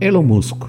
[0.00, 0.64] Elon Musk.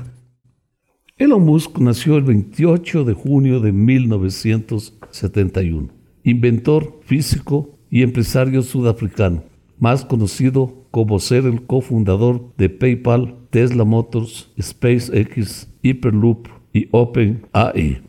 [1.18, 5.90] Elon Musk nació el 28 de junio de 1971.
[6.24, 9.44] Inventor, físico y empresario sudafricano,
[9.78, 18.09] más conocido como ser el cofundador de PayPal, Tesla Motors, SpaceX, Hyperloop y OpenAI.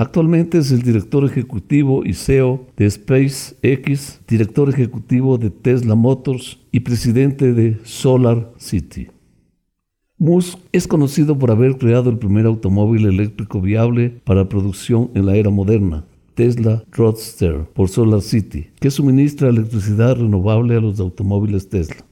[0.00, 6.80] Actualmente es el director ejecutivo y CEO de SpaceX, director ejecutivo de Tesla Motors y
[6.80, 9.08] presidente de Solar City.
[10.16, 15.36] Musk es conocido por haber creado el primer automóvil eléctrico viable para producción en la
[15.36, 22.06] era moderna, Tesla Roadster por Solar City, que suministra electricidad renovable a los automóviles Tesla.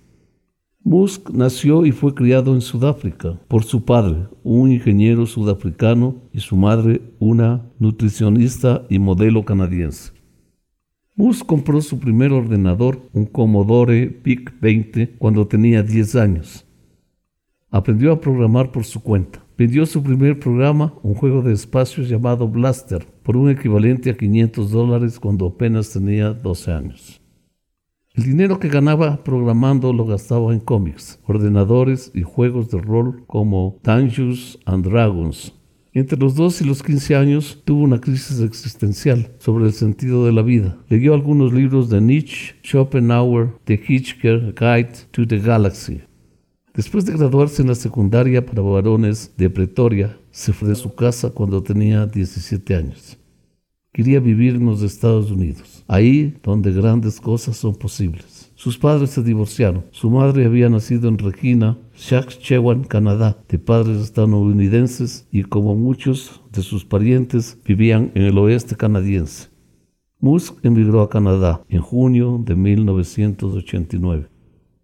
[0.88, 6.56] Musk nació y fue criado en Sudáfrica por su padre, un ingeniero sudafricano, y su
[6.56, 10.14] madre, una nutricionista y modelo canadiense.
[11.14, 16.64] Musk compró su primer ordenador, un Commodore PIC 20, cuando tenía 10 años
[17.70, 19.44] Aprendió a programar por su cuenta.
[19.58, 24.70] Vendió su primer programa, un juego de espacios llamado Blaster, por un equivalente a 500
[24.70, 27.20] dólares cuando apenas tenía 12 años.
[28.18, 33.78] El dinero que ganaba programando lo gastaba en cómics, ordenadores y juegos de rol como
[33.84, 35.52] Dungeons and Dragons.
[35.92, 40.32] Entre los 2 y los 15 años tuvo una crisis existencial sobre el sentido de
[40.32, 40.76] la vida.
[40.88, 46.00] Leyó algunos libros de Nietzsche, Schopenhauer, The Hitchhiker's Guide to the Galaxy.
[46.74, 51.30] Después de graduarse en la secundaria para varones de Pretoria, se fue de su casa
[51.30, 53.17] cuando tenía 17 años.
[53.92, 58.52] Quería vivir en los Estados Unidos, ahí donde grandes cosas son posibles.
[58.54, 59.86] Sus padres se divorciaron.
[59.92, 66.62] Su madre había nacido en Regina, Saskatchewan, Canadá, de padres estadounidenses y como muchos de
[66.62, 69.48] sus parientes vivían en el oeste canadiense.
[70.20, 74.28] Musk emigró a Canadá en junio de 1989.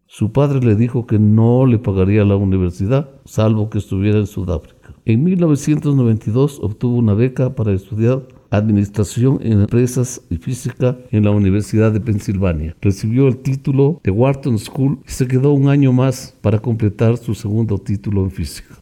[0.06, 4.94] Su padre le dijo que no le pagaría la universidad, salvo que estuviera en Sudáfrica.
[5.04, 8.26] En 1992 obtuvo una beca para estudiar
[8.56, 12.76] Administración en Empresas y Física en la Universidad de Pensilvania.
[12.80, 17.34] Recibió el título de Wharton School y se quedó un año más para completar su
[17.34, 18.76] segundo título en física.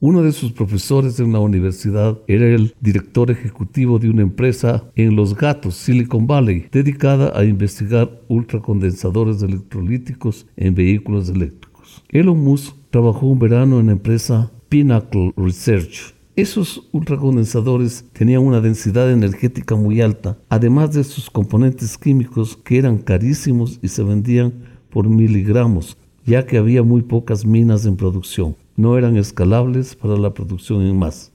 [0.00, 5.16] Uno de sus profesores en la universidad era el director ejecutivo de una empresa en
[5.16, 12.04] Los Gatos, Silicon Valley, dedicada a investigar ultracondensadores electrolíticos en vehículos eléctricos.
[12.10, 16.14] Elon Musk trabajó un verano en la empresa Pinnacle Research.
[16.38, 22.98] Esos ultracondensadores tenían una densidad energética muy alta, además de sus componentes químicos que eran
[22.98, 24.52] carísimos y se vendían
[24.88, 30.32] por miligramos, ya que había muy pocas minas en producción no eran escalables para la
[30.32, 31.32] producción en masa.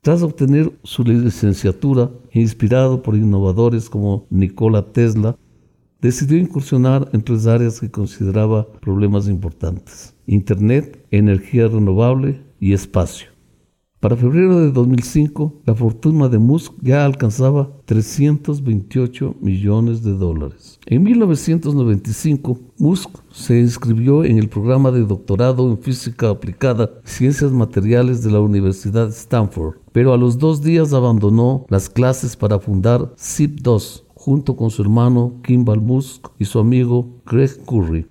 [0.00, 5.36] Tras obtener su licenciatura, inspirado por innovadores como Nikola Tesla,
[6.00, 13.31] decidió incursionar en tres áreas que consideraba problemas importantes, Internet, energía renovable y espacio.
[14.02, 20.80] Para febrero de 2005, la fortuna de Musk ya alcanzaba 328 millones de dólares.
[20.86, 28.24] En 1995, Musk se inscribió en el programa de doctorado en física aplicada Ciencias Materiales
[28.24, 33.14] de la Universidad de Stanford, pero a los dos días abandonó las clases para fundar
[33.14, 38.08] ZIP2 junto con su hermano Kimball Musk y su amigo Greg Curry.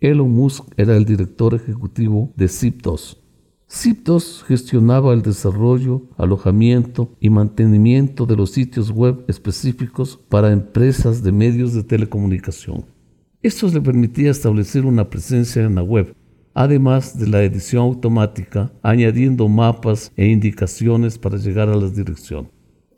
[0.00, 3.21] Elon Musk era el director ejecutivo de ZIP2.
[3.74, 11.32] Ciptos gestionaba el desarrollo, alojamiento y mantenimiento de los sitios web específicos para empresas de
[11.32, 12.84] medios de telecomunicación.
[13.42, 16.14] Esto le permitía establecer una presencia en la web,
[16.52, 22.50] además de la edición automática, añadiendo mapas e indicaciones para llegar a la dirección.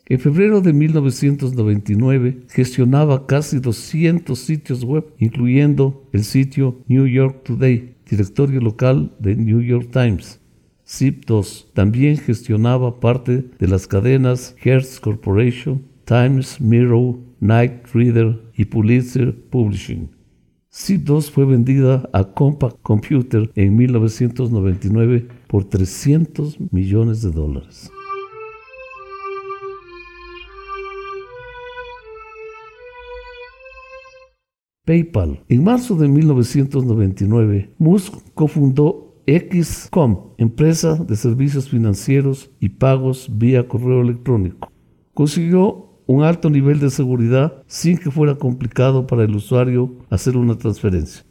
[0.07, 7.95] En febrero de 1999 gestionaba casi 200 sitios web, incluyendo el sitio New York Today,
[8.11, 10.41] directorio local de New York Times,
[10.87, 19.35] ZIP2 también gestionaba parte de las cadenas Hertz Corporation, Times, Mirror, Night Reader y Pulitzer
[19.51, 20.11] Publishing.
[20.71, 27.91] ZIP2 fue vendida a Compaq Computer en 1999 por 300 millones de dólares.
[34.85, 35.43] PayPal.
[35.49, 44.03] En marzo de 1999, Musk cofundó XCOM, empresa de servicios financieros y pagos vía correo
[44.03, 44.71] electrónico.
[45.15, 50.59] Consiguió un alto nivel de seguridad sin que fuera complicado para el usuario hacer una
[50.59, 51.25] transferencia.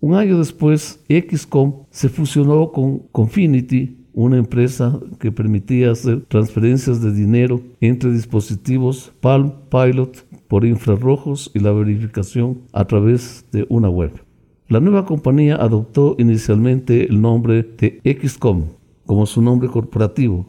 [0.00, 7.12] Un año después, XCOM se fusionó con Confinity, una empresa que permitía hacer transferencias de
[7.12, 14.27] dinero entre dispositivos Palm Pilot por infrarrojos y la verificación a través de una web.
[14.68, 18.64] La nueva compañía adoptó inicialmente el nombre de XCOM
[19.06, 20.44] como su nombre corporativo,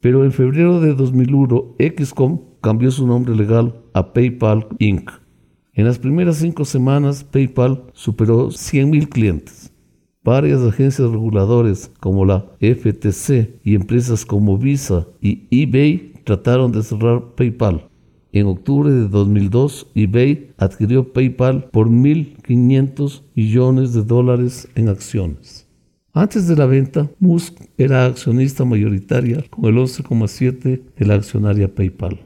[0.00, 5.10] pero en febrero de 2001 XCOM cambió su nombre legal a PayPal Inc.
[5.72, 9.72] En las primeras cinco semanas, PayPal superó 100.000 clientes.
[10.22, 17.34] Varias agencias reguladoras como la FTC y empresas como Visa y eBay trataron de cerrar
[17.34, 17.88] PayPal.
[18.38, 25.66] En octubre de 2002, eBay adquirió PayPal por 1.500 millones de dólares en acciones.
[26.12, 32.20] Antes de la venta, Musk era accionista mayoritaria con el 11,7% de la accionaria PayPal.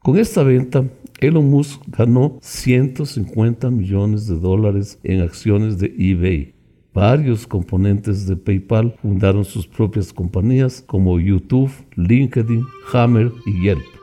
[0.00, 0.84] Con esta venta,
[1.20, 6.54] Elon Musk ganó 150 millones de dólares en acciones de eBay.
[6.92, 14.01] Varios componentes de PayPal fundaron sus propias compañías como YouTube, LinkedIn, Hammer y Yelp.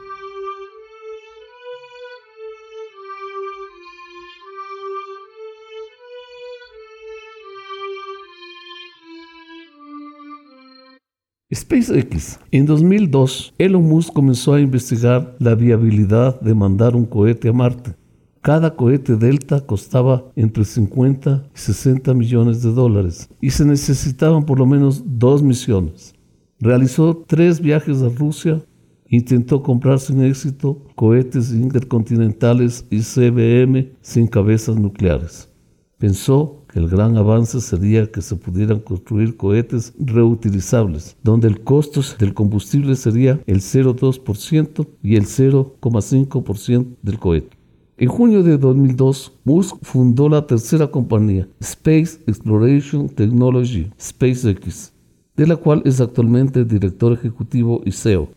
[11.51, 12.39] SpaceX.
[12.51, 17.95] En 2002, Elon Musk comenzó a investigar la viabilidad de mandar un cohete a Marte.
[18.41, 24.59] Cada cohete Delta costaba entre 50 y 60 millones de dólares y se necesitaban por
[24.59, 26.13] lo menos dos misiones.
[26.59, 28.61] Realizó tres viajes a Rusia,
[29.07, 35.49] intentó comprar sin éxito cohetes intercontinentales y CBM sin cabezas nucleares.
[35.97, 42.33] Pensó el gran avance sería que se pudieran construir cohetes reutilizables, donde el costo del
[42.33, 47.57] combustible sería el 0,2% y el 0,5% del cohete.
[47.98, 54.94] En junio de 2002, Musk fundó la tercera compañía, Space Exploration Technology, SpaceX,
[55.36, 58.30] de la cual es actualmente director ejecutivo y CEO.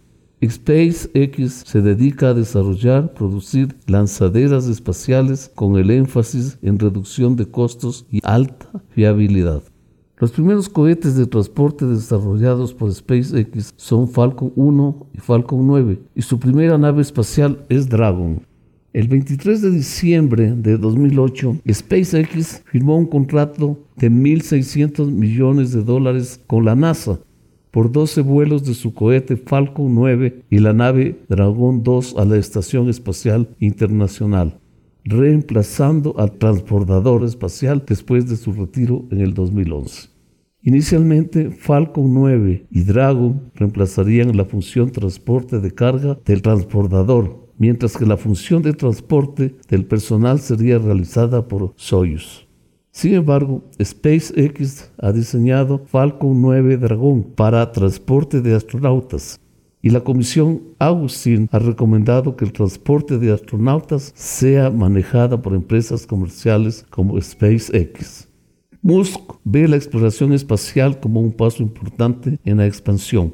[0.49, 8.07] SpaceX se dedica a desarrollar, producir lanzaderas espaciales con el énfasis en reducción de costos
[8.11, 9.63] y alta fiabilidad.
[10.19, 16.23] Los primeros cohetes de transporte desarrollados por SpaceX son Falcon 1 y Falcon 9 y
[16.23, 18.45] su primera nave espacial es Dragon.
[18.93, 26.41] El 23 de diciembre de 2008, SpaceX firmó un contrato de 1.600 millones de dólares
[26.47, 27.19] con la NASA
[27.73, 32.37] por 12 vuelos de su cohete Falcon 9 y la nave Dragon 2 a la
[32.37, 34.61] Estación Espacial Internacional,
[35.05, 40.11] reemplazando al transbordador espacial después de su retiro en el 2011.
[40.65, 48.07] Inicialmente, Falcon 9 y Dragon reemplazarían la función transporte de carga del transbordador, mientras que
[48.07, 52.47] la función de transporte del personal sería realizada por Soyuz.
[52.93, 59.41] Sin embargo, SpaceX ha diseñado Falcon 9 Dragón para transporte de astronautas
[59.81, 66.07] y la Comisión Augustin ha recomendado que el transporte de astronautas sea manejada por empresas
[66.07, 68.29] comerciales como SpaceX.
[68.83, 73.33] Musk ve la exploración espacial como un paso importante en la expansión,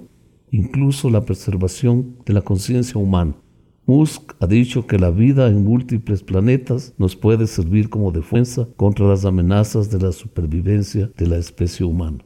[0.52, 3.34] incluso la preservación de la conciencia humana.
[3.88, 9.08] Musk ha dicho que la vida en múltiples planetas nos puede servir como defensa contra
[9.08, 12.18] las amenazas de la supervivencia de la especie humana.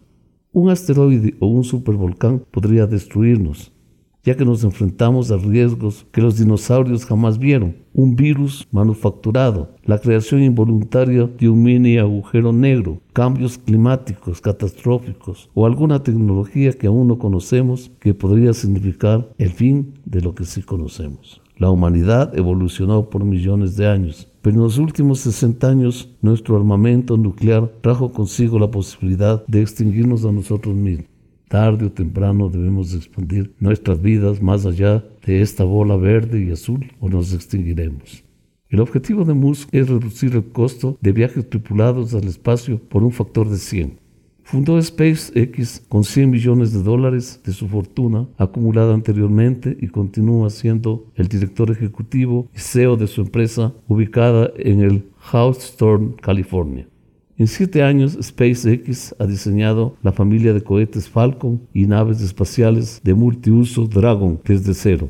[0.51, 3.71] Un asteroide o un supervolcán podría destruirnos,
[4.25, 9.99] ya que nos enfrentamos a riesgos que los dinosaurios jamás vieron, un virus manufacturado, la
[9.99, 17.07] creación involuntaria de un mini agujero negro, cambios climáticos catastróficos o alguna tecnología que aún
[17.07, 21.42] no conocemos que podría significar el fin de lo que sí conocemos.
[21.57, 27.17] La humanidad evolucionó por millones de años, pero en los últimos 60 años nuestro armamento
[27.17, 31.07] nuclear trajo consigo la posibilidad de extinguirnos a nosotros mismos.
[31.49, 36.91] Tarde o temprano debemos expandir nuestras vidas más allá de esta bola verde y azul
[36.99, 38.25] o nos extinguiremos.
[38.71, 43.13] El objetivo de Musk es reducir el costo de viajes tripulados al espacio por un
[43.13, 44.02] factor de 100.
[44.45, 51.07] Fundó SpaceX con 100 millones de dólares de su fortuna acumulada anteriormente y continúa siendo
[51.15, 56.87] el director ejecutivo y CEO de su empresa ubicada en el Hawthorne, California.
[57.39, 63.15] En siete años, SpaceX ha diseñado la familia de cohetes Falcon y naves espaciales de
[63.15, 65.09] multiuso Dragon desde cero.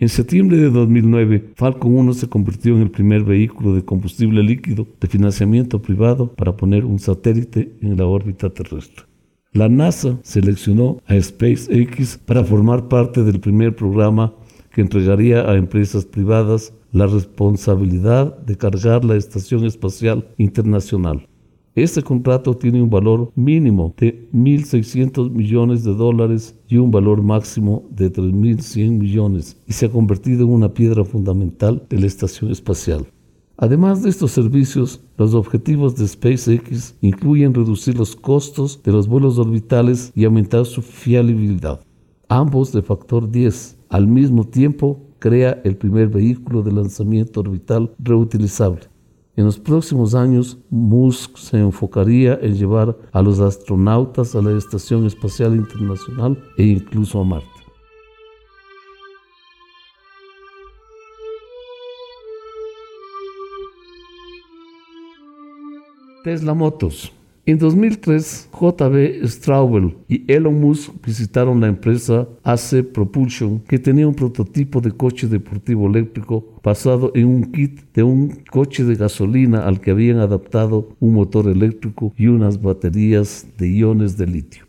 [0.00, 4.88] En septiembre de 2009, Falcon 1 se convirtió en el primer vehículo de combustible líquido
[5.00, 9.04] de financiamiento privado para poner un satélite en la órbita terrestre.
[9.52, 14.34] La NASA seleccionó a SpaceX para formar parte del primer programa
[14.72, 21.28] que entregaría a empresas privadas la responsabilidad de cargar la Estación Espacial Internacional.
[21.76, 27.82] Este contrato tiene un valor mínimo de 1.600 millones de dólares y un valor máximo
[27.90, 33.04] de 3.100 millones y se ha convertido en una piedra fundamental de la estación espacial.
[33.56, 39.40] Además de estos servicios, los objetivos de SpaceX incluyen reducir los costos de los vuelos
[39.40, 41.80] orbitales y aumentar su fiabilidad,
[42.28, 43.78] ambos de factor 10.
[43.88, 48.93] Al mismo tiempo, crea el primer vehículo de lanzamiento orbital reutilizable
[49.36, 55.06] en los próximos años, Musk se enfocaría en llevar a los astronautas a la Estación
[55.06, 57.48] Espacial Internacional e incluso a Marte.
[66.22, 67.12] Tesla Motors
[67.46, 74.14] en 2003, JB Straubel y Elon Musk visitaron la empresa AC Propulsion, que tenía un
[74.14, 79.82] prototipo de coche deportivo eléctrico basado en un kit de un coche de gasolina al
[79.82, 84.64] que habían adaptado un motor eléctrico y unas baterías de iones de litio.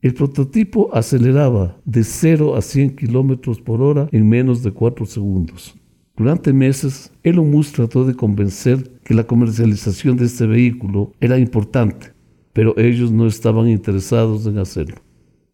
[0.00, 5.74] El prototipo aceleraba de 0 a 100 km por hora en menos de 4 segundos.
[6.16, 12.12] Durante meses, Elon Musk trató de convencer que la comercialización de este vehículo era importante,
[12.52, 14.96] pero ellos no estaban interesados en hacerlo.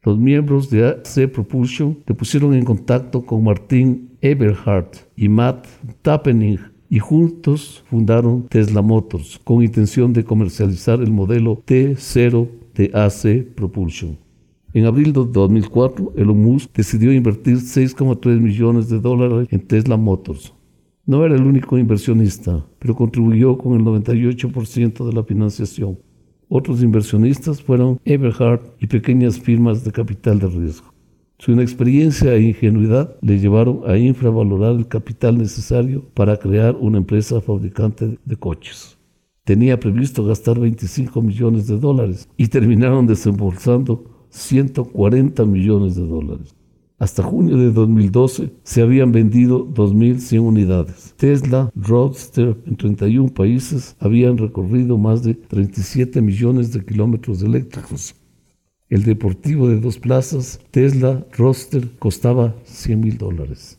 [0.03, 5.67] Los miembros de AC Propulsion se pusieron en contacto con Martin Eberhardt y Matt
[6.03, 13.55] Tappening y juntos fundaron Tesla Motors con intención de comercializar el modelo T0 de AC
[13.55, 14.17] Propulsion.
[14.73, 20.53] En abril de 2004, Elon Musk decidió invertir 6,3 millones de dólares en Tesla Motors.
[21.07, 25.99] No era el único inversionista, pero contribuyó con el 98% de la financiación.
[26.49, 30.95] Otros inversionistas fueron Eberhard y pequeñas firmas de capital de riesgo.
[31.39, 37.41] Su inexperiencia e ingenuidad le llevaron a infravalorar el capital necesario para crear una empresa
[37.41, 38.97] fabricante de coches.
[39.45, 46.55] Tenía previsto gastar 25 millones de dólares y terminaron desembolsando 140 millones de dólares.
[46.99, 51.13] Hasta junio de 2012 se habían vendido 2.100 unidades.
[51.19, 58.15] Tesla Roadster en 31 países habían recorrido más de 37 millones de kilómetros eléctricos.
[58.89, 63.79] El deportivo de dos plazas Tesla Roadster costaba 100 mil dólares.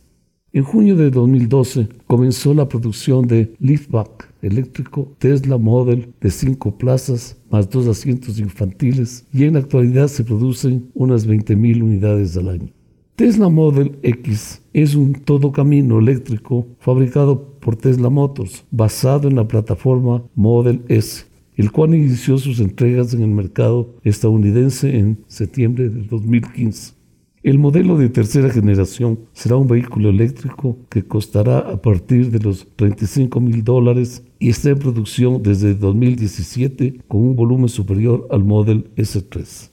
[0.54, 7.36] En junio de 2012 comenzó la producción de liftback eléctrico Tesla Model de cinco plazas
[7.50, 12.77] más dos asientos infantiles y en la actualidad se producen unas 20.000 unidades al año.
[13.18, 19.48] Tesla Model X es un todo camino eléctrico fabricado por Tesla Motors, basado en la
[19.48, 26.04] plataforma Model S, el cual inició sus entregas en el mercado estadounidense en septiembre de
[26.04, 26.94] 2015.
[27.42, 32.68] El modelo de tercera generación será un vehículo eléctrico que costará a partir de los
[32.76, 38.92] 35 mil dólares y está en producción desde 2017 con un volumen superior al Model
[38.96, 39.72] S3.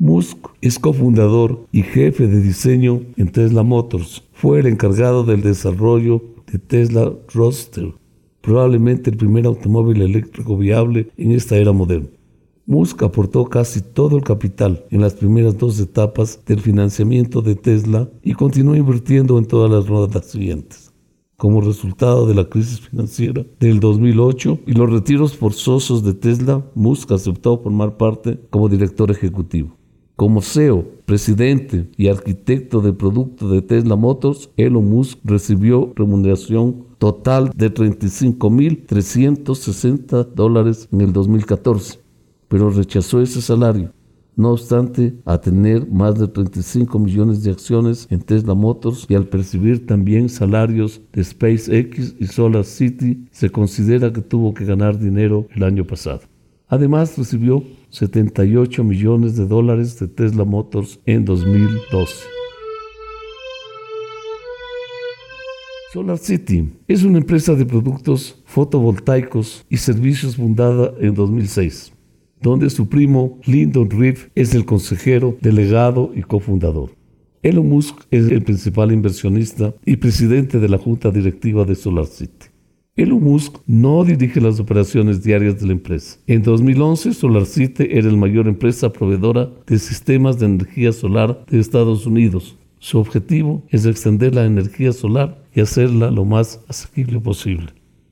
[0.00, 4.22] Musk es cofundador y jefe de diseño en Tesla Motors.
[4.32, 7.92] Fue el encargado del desarrollo de Tesla Roadster,
[8.40, 12.10] probablemente el primer automóvil eléctrico viable en esta era moderna.
[12.64, 18.08] Musk aportó casi todo el capital en las primeras dos etapas del financiamiento de Tesla
[18.22, 20.92] y continuó invirtiendo en todas las rondas siguientes.
[21.36, 27.10] Como resultado de la crisis financiera del 2008 y los retiros forzosos de Tesla, Musk
[27.10, 29.77] aceptó formar parte como director ejecutivo.
[30.18, 37.52] Como CEO, presidente y arquitecto de producto de Tesla Motors, Elon Musk recibió remuneración total
[37.54, 42.00] de 35.360 dólares en el 2014,
[42.48, 43.92] pero rechazó ese salario.
[44.34, 49.28] No obstante, a tener más de 35 millones de acciones en Tesla Motors y al
[49.28, 55.46] percibir también salarios de SpaceX y Solar City, se considera que tuvo que ganar dinero
[55.54, 56.22] el año pasado.
[56.68, 62.14] Además, recibió 78 millones de dólares de Tesla Motors en 2012.
[65.92, 71.92] Solar City es una empresa de productos fotovoltaicos y servicios fundada en 2006,
[72.42, 76.90] donde su primo Lyndon Reeve es el consejero, delegado y cofundador.
[77.42, 82.48] Elon Musk es el principal inversionista y presidente de la junta directiva de Solar City.
[82.98, 86.18] Elon Musk no dirige las operaciones diarias de la empresa.
[86.26, 92.06] En 2011, SolarCity era la mayor empresa proveedora de sistemas de energía solar de Estados
[92.06, 92.56] Unidos.
[92.80, 97.68] Su objetivo es extender la energía solar y hacerla lo más asequible posible.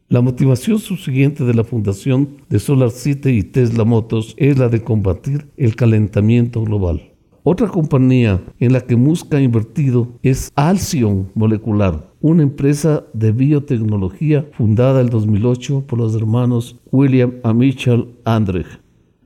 [0.09, 5.49] La motivación subsiguiente de la fundación de SolarCity y Tesla Motors es la de combatir
[5.57, 7.16] el calentamiento global.
[7.49, 14.45] Otra compañía en la que Musk ha invertido es Alcyon Molecular, una empresa de biotecnología
[14.59, 18.67] fundada en 2008 por los hermanos William y Mitchell Andrech.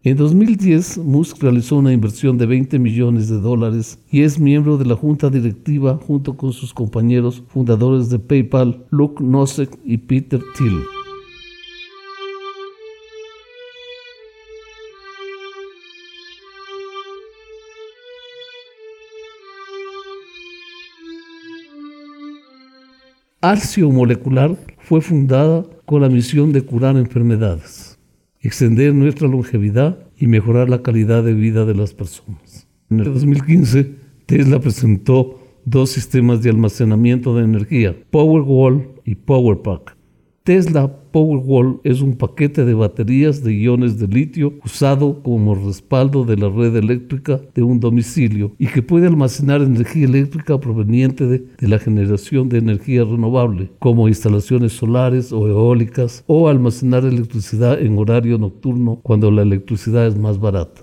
[0.03, 4.85] En 2010, Musk realizó una inversión de 20 millones de dólares y es miembro de
[4.85, 11.00] la junta directiva junto con sus compañeros fundadores de PayPal, Luke Nosek y Peter Thiel.
[23.41, 27.91] Arcio Molecular fue fundada con la misión de curar enfermedades
[28.41, 32.67] extender nuestra longevidad y mejorar la calidad de vida de las personas.
[32.89, 33.95] En el 2015,
[34.27, 39.97] Tesla presentó dos sistemas de almacenamiento de energía, Powerwall y PowerPack.
[40.43, 46.39] Tesla Powerwall es un paquete de baterías de iones de litio usado como respaldo de
[46.39, 51.79] la red eléctrica de un domicilio y que puede almacenar energía eléctrica proveniente de, la
[51.79, 58.99] generación de energía renovable, como instalaciones solares o eólicas, o almacenar electricidad en horario nocturno
[59.03, 60.81] cuando la electricidad es más barata.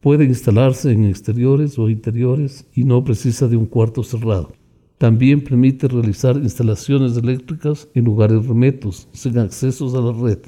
[0.00, 4.52] Puede instalarse en exteriores o interiores y no precisa de un cuarto cerrado.
[4.98, 10.38] También permite realizar instalaciones eléctricas en lugares remotos, sin accesos a la red.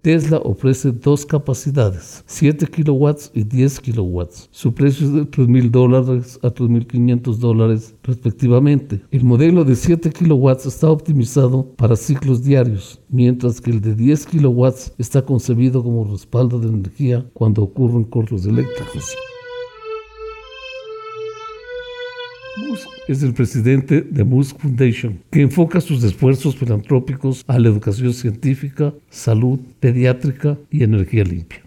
[0.00, 4.48] Tesla ofrece dos capacidades, 7 kilowatts y 10 kilowatts.
[4.52, 9.02] Su precio es de 3.000 dólares a 3.500 dólares respectivamente.
[9.10, 14.26] El modelo de 7 kilowatts está optimizado para ciclos diarios, mientras que el de 10
[14.26, 19.14] kilowatts está concebido como respaldo de energía cuando ocurren cortos eléctricos.
[22.66, 28.12] Musk es el presidente de Musk Foundation, que enfoca sus esfuerzos filantrópicos a la educación
[28.12, 31.62] científica, salud, pediátrica y energía limpia.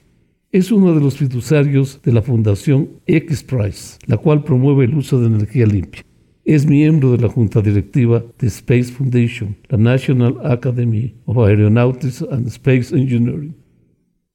[0.52, 5.28] Es uno de los fiduciarios de la Fundación X-Prize, la cual promueve el uso de
[5.28, 6.04] energía limpia.
[6.44, 12.48] Es miembro de la junta directiva de Space Foundation, la National Academy of Aeronautics and
[12.48, 13.54] Space Engineering.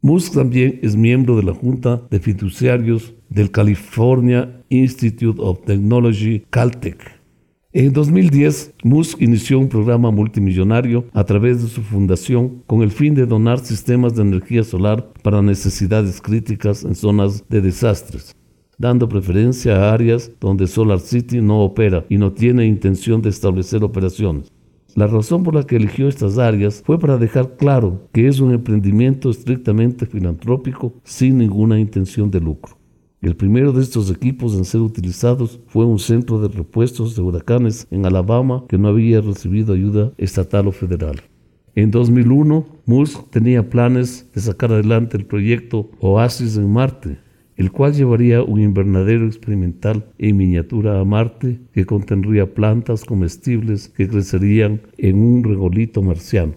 [0.07, 7.21] Musk también es miembro de la junta de fiduciarios del California Institute of Technology, Caltech.
[7.73, 13.17] En 2010, Musk inició un programa multimillonario a través de su fundación con el fin
[13.17, 18.37] de donar sistemas de energía solar para necesidades críticas en zonas de desastres,
[18.79, 23.83] dando preferencia a áreas donde Solar City no opera y no tiene intención de establecer
[23.83, 24.53] operaciones.
[24.97, 28.53] La razón por la que eligió estas áreas fue para dejar claro que es un
[28.53, 32.79] emprendimiento estrictamente filantrópico sin ninguna intención de lucro.
[33.21, 37.87] El primero de estos equipos en ser utilizados fue un centro de repuestos de huracanes
[37.91, 41.21] en Alabama que no había recibido ayuda estatal o federal.
[41.75, 47.19] En 2001, Musk tenía planes de sacar adelante el proyecto Oasis en Marte,
[47.57, 54.09] el cual llevaría un invernadero experimental en miniatura a Marte que contendría plantas comestibles que
[54.09, 56.55] crecerían en un regolito marciano.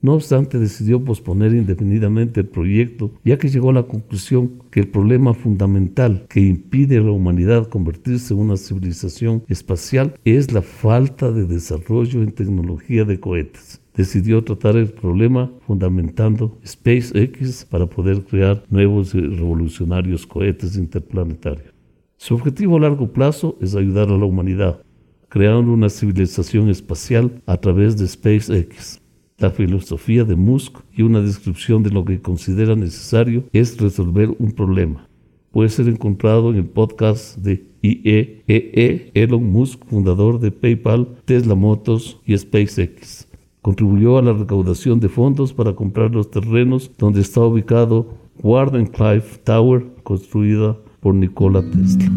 [0.00, 4.88] No obstante, decidió posponer indefinidamente el proyecto, ya que llegó a la conclusión que el
[4.88, 11.32] problema fundamental que impide a la humanidad convertirse en una civilización espacial es la falta
[11.32, 13.80] de desarrollo en tecnología de cohetes.
[13.98, 21.74] Decidió tratar el problema fundamentando SpaceX para poder crear nuevos y revolucionarios cohetes interplanetarios.
[22.16, 24.84] Su objetivo a largo plazo es ayudar a la humanidad,
[25.28, 29.00] creando una civilización espacial a través de SpaceX.
[29.36, 34.52] La filosofía de Musk y una descripción de lo que considera necesario es resolver un
[34.52, 35.08] problema.
[35.50, 41.56] Puede ser encontrado en el podcast de IEEE e, Elon Musk, fundador de PayPal, Tesla
[41.56, 43.27] Motors y SpaceX.
[43.68, 48.06] Contribuyó a la recaudación de fondos para comprar los terrenos donde está ubicado
[48.42, 52.10] Wardenclyffe Tower, construida por Nikola Tesla.